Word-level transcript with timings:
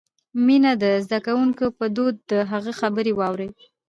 مينه 0.45 0.71
دې 0.81 0.93
د 0.99 1.01
زدکونکې 1.05 1.67
په 1.77 1.85
دود 1.95 2.15
د 2.31 2.33
هغه 2.51 2.71
خبرې 2.79 3.13
واوري. 3.19 3.49